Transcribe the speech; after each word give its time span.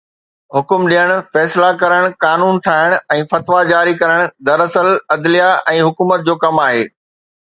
حڪم 0.55 0.81
ڏيڻ، 0.91 1.07
فيصلا 1.35 1.67
ڪرڻ، 1.81 2.03
قانون 2.25 2.55
ٺاهڻ 2.67 2.95
۽ 3.17 3.27
فتويٰ 3.33 3.61
جاري 3.73 3.93
ڪرڻ 4.01 4.25
دراصل 4.51 4.91
عدليه 5.17 5.51
۽ 5.77 5.85
حڪومت 5.91 6.25
جو 6.31 6.41
ڪم 6.47 6.65
آهي. 6.67 6.83